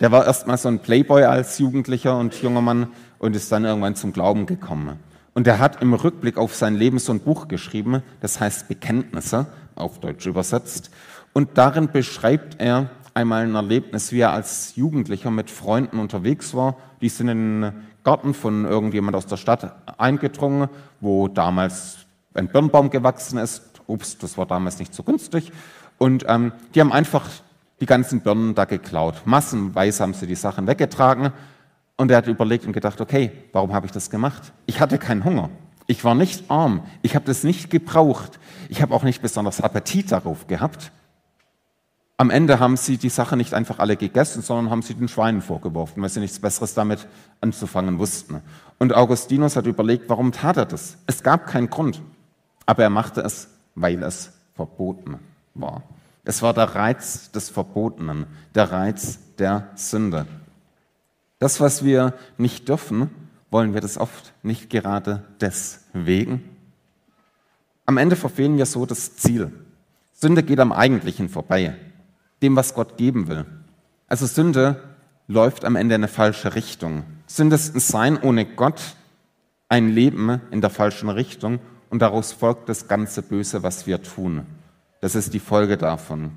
[0.00, 3.96] Der war erstmal so ein Playboy als Jugendlicher und junger Mann und ist dann irgendwann
[3.96, 4.98] zum Glauben gekommen.
[5.38, 9.46] Und er hat im Rückblick auf sein Leben so ein Buch geschrieben, das heißt Bekenntnisse,
[9.76, 10.90] auf Deutsch übersetzt.
[11.32, 16.76] Und darin beschreibt er einmal ein Erlebnis, wie er als Jugendlicher mit Freunden unterwegs war.
[17.00, 17.72] Die sind in den
[18.02, 21.98] Garten von irgendjemand aus der Stadt eingedrungen, wo damals
[22.34, 23.62] ein Birnbaum gewachsen ist.
[23.86, 25.52] Ups, das war damals nicht so günstig.
[25.98, 27.28] Und ähm, die haben einfach
[27.78, 29.22] die ganzen Birnen da geklaut.
[29.24, 31.32] Massenweise haben sie die Sachen weggetragen
[31.98, 34.52] Und er hat überlegt und gedacht, okay, warum habe ich das gemacht?
[34.66, 35.50] Ich hatte keinen Hunger.
[35.88, 36.82] Ich war nicht arm.
[37.02, 38.38] Ich habe das nicht gebraucht.
[38.68, 40.92] Ich habe auch nicht besonders Appetit darauf gehabt.
[42.16, 45.42] Am Ende haben sie die Sache nicht einfach alle gegessen, sondern haben sie den Schweinen
[45.42, 47.06] vorgeworfen, weil sie nichts Besseres damit
[47.40, 48.42] anzufangen wussten.
[48.78, 50.98] Und Augustinus hat überlegt, warum tat er das?
[51.06, 52.00] Es gab keinen Grund.
[52.64, 55.18] Aber er machte es, weil es verboten
[55.54, 55.82] war.
[56.24, 60.26] Es war der Reiz des Verbotenen, der Reiz der Sünde.
[61.38, 63.10] Das, was wir nicht dürfen,
[63.50, 66.42] wollen wir das oft nicht gerade deswegen.
[67.86, 69.52] Am Ende verfehlen wir so das Ziel.
[70.12, 71.76] Sünde geht am Eigentlichen vorbei
[72.42, 73.44] dem, was Gott geben will.
[74.06, 74.82] Also Sünde
[75.26, 77.04] läuft am Ende in eine falsche Richtung.
[77.26, 78.80] Sünde ist ein Sein ohne Gott,
[79.68, 81.58] ein Leben in der falschen Richtung
[81.90, 84.46] und daraus folgt das ganze Böse, was wir tun.
[85.00, 86.30] Das ist die Folge davon.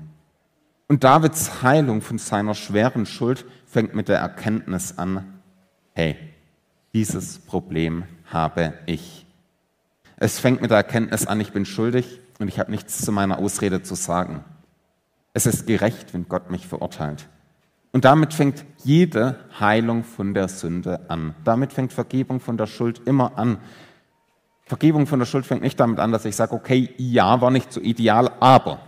[0.88, 5.40] Und Davids Heilung von seiner schweren Schuld fängt mit der Erkenntnis an,
[5.94, 6.16] hey,
[6.92, 9.24] dieses Problem habe ich.
[10.18, 13.38] Es fängt mit der Erkenntnis an, ich bin schuldig und ich habe nichts zu meiner
[13.38, 14.44] Ausrede zu sagen.
[15.32, 17.28] Es ist gerecht, wenn Gott mich verurteilt.
[17.92, 21.34] Und damit fängt jede Heilung von der Sünde an.
[21.44, 23.56] Damit fängt Vergebung von der Schuld immer an.
[24.66, 27.72] Vergebung von der Schuld fängt nicht damit an, dass ich sage, okay, ja, war nicht
[27.72, 28.80] so ideal, aber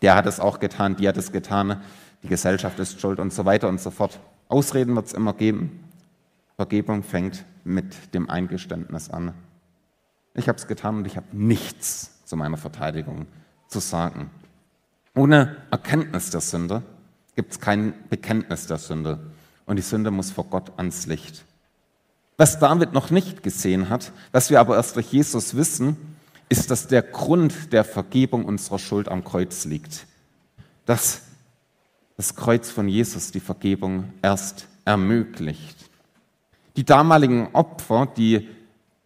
[0.00, 1.82] der hat es auch getan, die hat es getan,
[2.26, 4.18] die Gesellschaft ist schuld und so weiter und so fort.
[4.48, 5.84] Ausreden wird es immer geben.
[6.56, 9.32] Vergebung fängt mit dem Eingeständnis an.
[10.34, 13.26] Ich habe es getan und ich habe nichts zu meiner Verteidigung
[13.68, 14.30] zu sagen.
[15.14, 16.82] Ohne Erkenntnis der Sünde
[17.36, 19.20] gibt es kein Bekenntnis der Sünde.
[19.64, 21.44] Und die Sünde muss vor Gott ans Licht.
[22.38, 25.96] Was David noch nicht gesehen hat, was wir aber erst durch Jesus wissen,
[26.48, 30.06] ist, dass der Grund der Vergebung unserer Schuld am Kreuz liegt.
[30.86, 31.25] Dass
[32.16, 35.76] das Kreuz von Jesus die Vergebung erst ermöglicht.
[36.76, 38.48] Die damaligen Opfer, die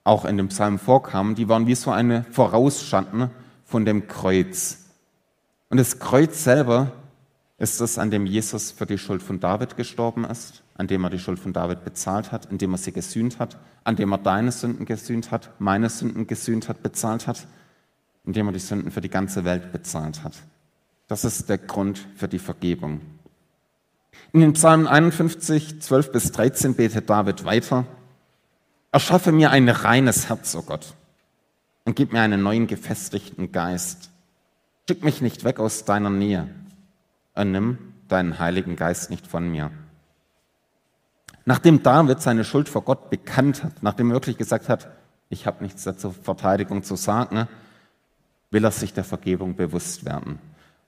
[0.05, 3.31] auch in dem Psalm vorkamen, die waren wie so eine Vorausschatten
[3.65, 4.79] von dem Kreuz.
[5.69, 6.93] Und das Kreuz selber
[7.59, 11.11] ist es, an dem Jesus für die Schuld von David gestorben ist, an dem er
[11.11, 14.19] die Schuld von David bezahlt hat, an dem er sie gesühnt hat, an dem er
[14.19, 17.47] deine Sünden gesühnt hat, meine Sünden gesühnt hat, bezahlt hat,
[18.27, 20.33] an dem er die Sünden für die ganze Welt bezahlt hat.
[21.11, 23.01] Das ist der Grund für die Vergebung.
[24.33, 27.85] In den Psalmen 51, 12 bis 13 betet David weiter.
[28.93, 30.95] Erschaffe mir ein reines Herz, o oh Gott,
[31.85, 34.11] und gib mir einen neuen gefestigten Geist.
[34.89, 36.49] Schick mich nicht weg aus deiner Nähe
[37.35, 39.73] und nimm deinen Heiligen Geist nicht von mir.
[41.45, 44.89] Nachdem David seine Schuld vor Gott bekannt hat, nachdem er wirklich gesagt hat,
[45.29, 47.49] ich habe nichts zur Verteidigung zu sagen,
[48.53, 50.39] will er sich der Vergebung bewusst werden.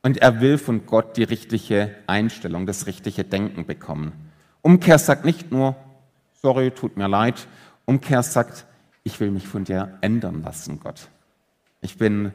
[0.03, 4.13] Und er will von Gott die richtige Einstellung, das richtige Denken bekommen.
[4.61, 5.77] Umkehr sagt nicht nur,
[6.41, 7.47] sorry, tut mir leid.
[7.85, 8.67] Umkehr sagt,
[9.05, 11.09] ich will mich von dir ändern lassen, Gott.
[11.81, 12.33] Ich bin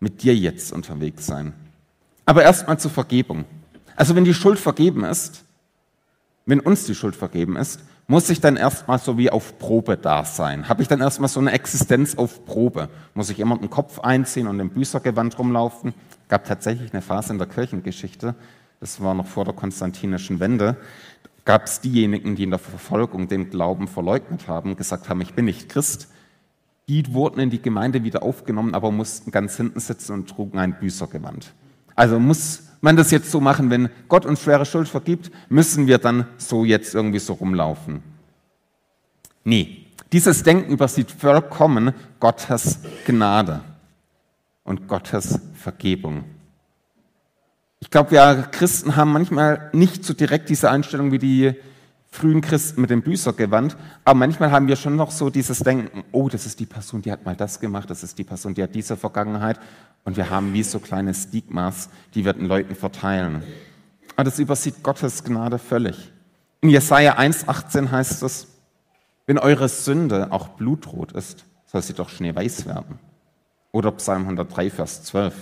[0.00, 1.52] mit dir jetzt unterwegs sein.
[2.24, 3.44] Aber erstmal zur Vergebung.
[3.96, 5.44] Also wenn die Schuld vergeben ist,
[6.46, 10.24] wenn uns die Schuld vergeben ist, muss ich dann erstmal so wie auf Probe da
[10.24, 10.68] sein.
[10.68, 12.88] Habe ich dann erstmal so eine Existenz auf Probe?
[13.14, 15.94] Muss ich immer den Kopf einziehen und im Büßergewand rumlaufen?
[16.28, 18.34] Gab tatsächlich eine Phase in der Kirchengeschichte,
[18.80, 20.76] das war noch vor der konstantinischen Wende,
[21.44, 25.44] gab es diejenigen, die in der Verfolgung den Glauben verleugnet haben, gesagt haben, ich bin
[25.44, 26.08] nicht Christ,
[26.88, 30.78] die wurden in die Gemeinde wieder aufgenommen, aber mussten ganz hinten sitzen und trugen ein
[30.78, 31.52] Büßergewand.
[31.94, 35.98] Also muss man das jetzt so machen, wenn Gott uns schwere Schuld vergibt, müssen wir
[35.98, 38.02] dann so jetzt irgendwie so rumlaufen.
[39.44, 43.60] Nee, dieses Denken übersieht vollkommen Gottes Gnade
[44.64, 46.24] und Gottes Vergebung.
[47.80, 51.54] Ich glaube, wir Christen haben manchmal nicht so direkt diese Einstellung wie die
[52.08, 56.28] frühen Christen mit dem Büßergewand, aber manchmal haben wir schon noch so dieses Denken, oh,
[56.28, 58.74] das ist die Person, die hat mal das gemacht, das ist die Person, die hat
[58.74, 59.58] diese Vergangenheit
[60.04, 63.42] und wir haben wie so kleine Stigmas, die wir den Leuten verteilen.
[64.16, 66.12] Aber das übersieht Gottes Gnade völlig.
[66.60, 68.48] In Jesaja 1,18 heißt es,
[69.26, 72.98] wenn eure Sünde auch blutrot ist, soll sie doch schneeweiß werden.
[73.70, 75.34] Oder Psalm 103, Vers 12.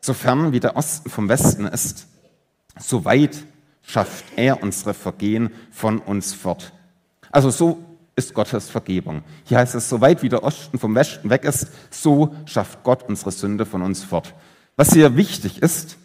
[0.00, 2.08] Sofern wie der Osten vom Westen ist,
[2.78, 3.44] so weit
[3.82, 6.72] schafft er unsere Vergehen von uns fort.
[7.30, 9.22] Also so ist Gottes Vergebung.
[9.44, 13.04] Hier heißt es, so weit wie der Osten vom Westen weg ist, so schafft Gott
[13.08, 14.34] unsere Sünde von uns fort.
[14.76, 15.96] Was hier wichtig ist,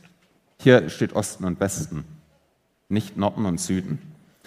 [0.59, 2.05] hier steht Osten und Westen,
[2.89, 3.99] nicht Norden und Süden.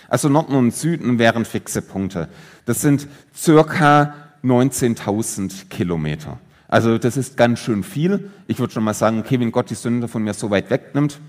[0.08, 2.28] Also Norden und Süden wären fixe Punkte.
[2.64, 6.38] Das sind circa 19.000 Kilometer.
[6.68, 8.30] Also das ist ganz schön viel.
[8.46, 11.20] Ich würde schon mal sagen, okay, wenn Gott die Sünde von mir so weit wegnimmt,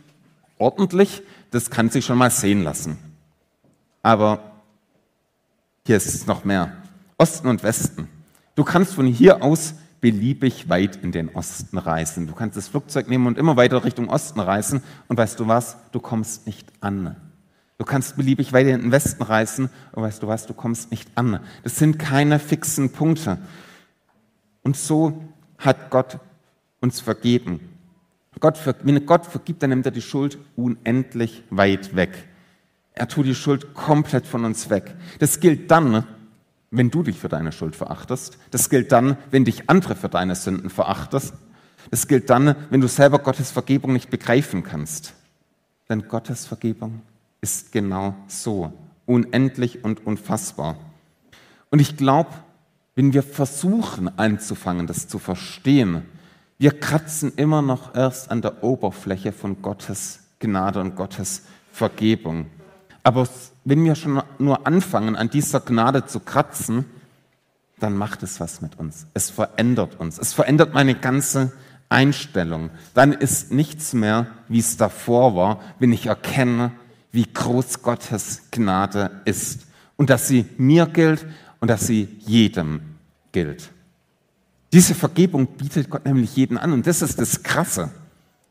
[0.57, 2.97] ordentlich, das kann sich schon mal sehen lassen.
[4.03, 4.50] Aber
[5.85, 6.71] hier ist es noch mehr.
[7.17, 8.07] Osten und Westen.
[8.55, 12.27] Du kannst von hier aus beliebig weit in den Osten reisen.
[12.27, 14.83] Du kannst das Flugzeug nehmen und immer weiter Richtung Osten reisen.
[15.07, 15.77] Und weißt du was?
[15.91, 17.15] Du kommst nicht an.
[17.77, 19.69] Du kannst beliebig weit in den Westen reisen.
[19.91, 20.47] Und weißt du was?
[20.47, 21.39] Du kommst nicht an.
[21.63, 23.37] Das sind keine fixen Punkte.
[24.63, 25.23] Und so
[25.57, 26.19] hat Gott
[26.79, 27.59] uns vergeben.
[28.39, 32.27] Gott, wenn Gott vergibt, dann nimmt er die Schuld unendlich weit weg.
[32.93, 34.95] Er tut die Schuld komplett von uns weg.
[35.19, 36.05] Das gilt dann,
[36.71, 38.37] wenn du dich für deine Schuld verachtest.
[38.51, 41.33] Das gilt dann, wenn dich andere für deine Sünden verachtest.
[41.89, 45.13] Das gilt dann, wenn du selber Gottes Vergebung nicht begreifen kannst.
[45.89, 47.01] Denn Gottes Vergebung
[47.41, 48.71] ist genau so,
[49.05, 50.77] unendlich und unfassbar.
[51.69, 52.29] Und ich glaube,
[52.95, 56.03] wenn wir versuchen anzufangen, das zu verstehen,
[56.57, 62.45] wir kratzen immer noch erst an der Oberfläche von Gottes Gnade und Gottes Vergebung.
[63.03, 63.27] Aber
[63.65, 66.85] wenn wir schon nur anfangen, an dieser Gnade zu kratzen,
[67.79, 69.07] dann macht es was mit uns.
[69.13, 70.19] Es verändert uns.
[70.19, 71.51] Es verändert meine ganze
[71.89, 72.69] Einstellung.
[72.93, 76.71] Dann ist nichts mehr, wie es davor war, wenn ich erkenne,
[77.11, 79.61] wie groß Gottes Gnade ist.
[79.97, 81.25] Und dass sie mir gilt
[81.59, 82.81] und dass sie jedem
[83.31, 83.71] gilt.
[84.73, 86.71] Diese Vergebung bietet Gott nämlich jeden an.
[86.71, 87.91] Und das ist das Krasse.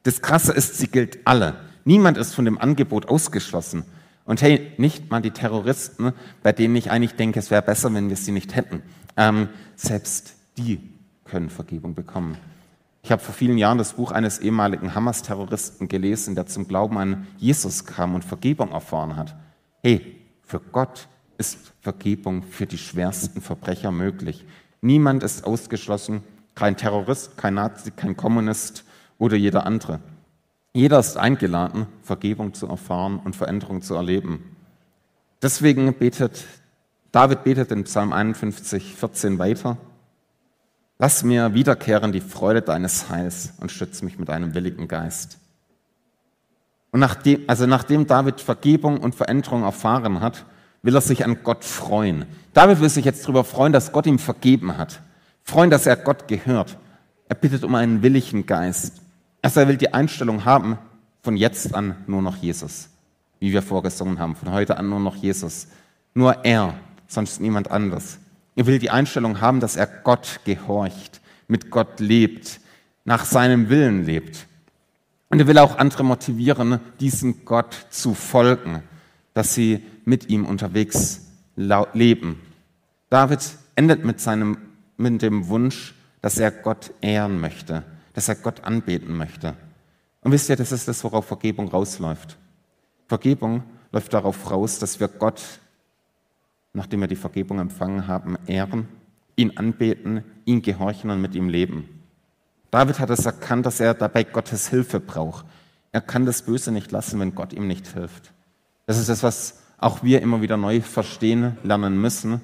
[0.03, 1.57] Das Krasse ist, sie gilt alle.
[1.85, 3.85] Niemand ist von dem Angebot ausgeschlossen.
[4.25, 8.09] Und hey, nicht mal die Terroristen, bei denen ich eigentlich denke, es wäre besser, wenn
[8.09, 8.83] wir sie nicht hätten.
[9.17, 10.81] Ähm, selbst die
[11.25, 12.37] können Vergebung bekommen.
[13.03, 17.27] Ich habe vor vielen Jahren das Buch eines ehemaligen Hamas-Terroristen gelesen, der zum Glauben an
[17.39, 19.35] Jesus kam und Vergebung erfahren hat.
[19.83, 24.45] Hey, für Gott ist Vergebung für die schwersten Verbrecher möglich.
[24.83, 26.23] Niemand ist ausgeschlossen,
[26.55, 28.85] kein Terrorist, kein Nazi, kein Kommunist
[29.19, 30.01] oder jeder andere.
[30.73, 34.57] Jeder ist eingeladen, Vergebung zu erfahren und Veränderung zu erleben.
[35.43, 36.45] Deswegen betet
[37.13, 39.77] David betet in Psalm 51, 14 weiter.
[40.99, 45.39] Lass mir wiederkehren die Freude deines Heils und stütze mich mit deinem willigen Geist.
[46.93, 50.45] Und nachdem, also nachdem David Vergebung und Veränderung erfahren hat,
[50.83, 52.27] will er sich an Gott freuen.
[52.53, 55.01] David will sich jetzt darüber freuen, dass Gott ihm vergeben hat.
[55.43, 56.79] Freuen, dass er Gott gehört.
[57.29, 59.01] Er bittet um einen willigen Geist.
[59.43, 60.79] Also er will die Einstellung haben,
[61.23, 62.89] von jetzt an nur noch Jesus.
[63.39, 65.69] Wie wir vorgesungen haben, von heute an nur noch Jesus.
[66.15, 66.75] Nur er,
[67.07, 68.19] sonst niemand anders.
[68.57, 72.61] Er will die Einstellung haben, dass er Gott gehorcht, mit Gott lebt,
[73.05, 74.47] nach seinem Willen lebt.
[75.29, 78.83] Und er will auch andere motivieren, diesem Gott zu folgen,
[79.33, 81.27] dass sie mit ihm unterwegs
[81.57, 82.41] leben.
[83.09, 83.41] David
[83.77, 84.59] endet mit, seinem,
[84.97, 87.83] mit dem Wunsch, dass er Gott ehren möchte,
[88.21, 89.55] dass er Gott anbeten möchte.
[90.21, 92.37] Und wisst ihr, das ist das, worauf Vergebung rausläuft.
[93.09, 95.41] Vergebung läuft darauf raus, dass wir Gott,
[96.75, 98.89] nachdem wir die Vergebung empfangen haben, ehren,
[99.37, 101.89] ihn anbeten, ihn gehorchen und mit ihm leben.
[102.71, 105.47] David hat es erkannt, dass er dabei Gottes Hilfe braucht.
[105.91, 108.35] Er kann das Böse nicht lassen, wenn Gott ihm nicht hilft.
[108.85, 112.43] Das ist das, was auch wir immer wieder neu verstehen, lernen müssen.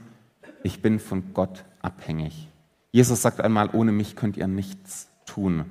[0.62, 2.48] Ich bin von Gott abhängig.
[2.92, 5.64] Jesus sagt einmal, ohne mich könnt ihr nichts tun.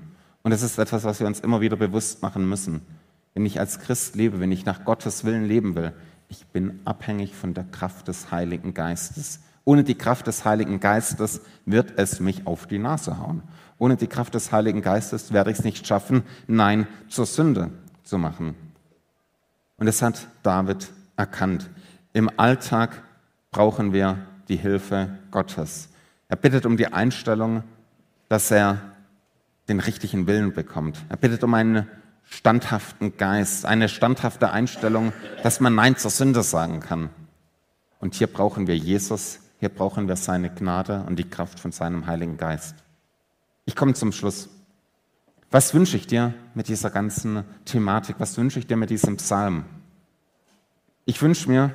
[0.44, 2.82] Und das ist etwas, was wir uns immer wieder bewusst machen müssen.
[3.34, 5.92] Wenn ich als Christ lebe, wenn ich nach Gottes Willen leben will,
[6.30, 9.40] ich bin abhängig von der Kraft des Heiligen Geistes.
[9.64, 13.42] Ohne die Kraft des Heiligen Geistes wird es mich auf die Nase hauen.
[13.78, 17.72] Ohne die Kraft des Heiligen Geistes werde ich es nicht schaffen, Nein zur Sünde
[18.04, 18.56] zu machen.
[19.78, 21.70] Und es hat David erkannt.
[22.14, 23.04] Im Alltag
[23.52, 25.90] brauchen wir die Hilfe Gottes.
[26.30, 27.64] Er bittet um die Einstellung,
[28.30, 28.80] dass er
[29.68, 30.98] den richtigen Willen bekommt.
[31.10, 31.88] Er bittet um einen
[32.24, 37.10] standhaften Geist, eine standhafte Einstellung, dass man Nein zur Sünde sagen kann.
[38.00, 42.08] Und hier brauchen wir Jesus, hier brauchen wir seine Gnade und die Kraft von seinem
[42.08, 42.76] Heiligen Geist.
[43.66, 44.50] Ich komme zum Schluss.
[45.50, 48.18] Was wünsche ich dir mit dieser ganzen Thematik?
[48.20, 49.66] Was wünsche ich dir mit diesem Psalm?
[51.06, 51.72] Ich wünsche mir,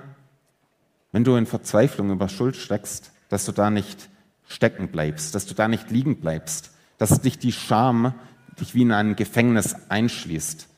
[1.13, 4.09] wenn du in Verzweiflung über Schuld steckst, dass du da nicht
[4.47, 8.13] stecken bleibst, dass du da nicht liegen bleibst, dass dich die Scham
[8.61, 10.69] dich wie in ein Gefängnis einschließt.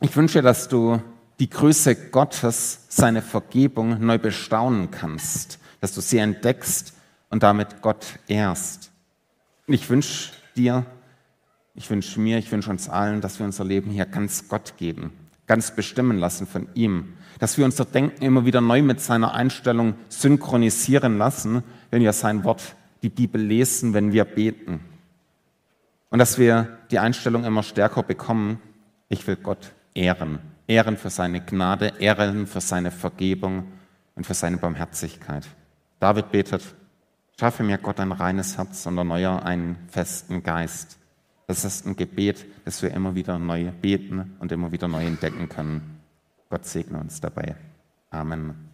[0.00, 1.02] Ich wünsche, dass du
[1.40, 6.94] die Größe Gottes, seine Vergebung neu bestaunen kannst, dass du sie entdeckst
[7.28, 8.92] und damit Gott ehrst.
[9.66, 10.86] Und ich wünsche dir,
[11.74, 15.12] ich wünsche mir, ich wünsche uns allen, dass wir unser Leben hier ganz Gott geben,
[15.48, 17.14] ganz bestimmen lassen von ihm.
[17.40, 22.44] Dass wir unser Denken immer wieder neu mit seiner Einstellung synchronisieren lassen, wenn wir sein
[22.44, 24.80] Wort, die Bibel lesen, wenn wir beten.
[26.10, 28.60] Und dass wir die Einstellung immer stärker bekommen,
[29.08, 30.38] ich will Gott ehren.
[30.66, 33.64] Ehren für seine Gnade, Ehren für seine Vergebung
[34.14, 35.46] und für seine Barmherzigkeit.
[36.00, 36.62] David betet,
[37.38, 40.98] schaffe mir Gott ein reines Herz und erneuere einen festen Geist.
[41.46, 45.48] Das ist ein Gebet, das wir immer wieder neu beten und immer wieder neu entdecken
[45.48, 46.00] können.
[46.48, 47.56] Gott segne uns dabei.
[48.10, 48.71] Amen.